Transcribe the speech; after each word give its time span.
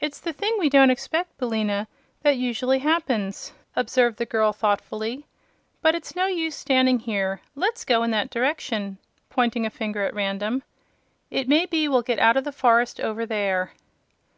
"It's 0.00 0.20
the 0.20 0.34
thing 0.34 0.56
we 0.58 0.68
don't 0.68 0.90
expect, 0.90 1.38
Billina, 1.38 1.88
that 2.20 2.36
usually 2.36 2.80
happens," 2.80 3.54
observed 3.74 4.18
the 4.18 4.26
girl, 4.26 4.52
thoughtfully. 4.52 5.24
"But 5.80 5.94
it's 5.94 6.14
no 6.14 6.26
use 6.26 6.54
standing 6.54 6.98
here. 6.98 7.40
Let's 7.54 7.86
go 7.86 8.02
in 8.02 8.10
that 8.10 8.28
direction," 8.28 8.98
pointing 9.30 9.64
a 9.64 9.70
finger 9.70 10.04
at 10.04 10.12
random. 10.12 10.62
"It 11.30 11.48
may 11.48 11.64
be 11.64 11.88
we'll 11.88 12.02
get 12.02 12.18
out 12.18 12.36
of 12.36 12.44
the 12.44 12.52
forest 12.52 13.00
over 13.00 13.24
there." 13.24 13.72